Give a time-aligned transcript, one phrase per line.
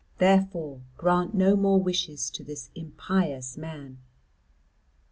[0.17, 3.99] Therefore grant no more wishes to this impious man."